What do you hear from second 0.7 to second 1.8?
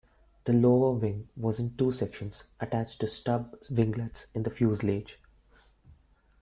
wing was in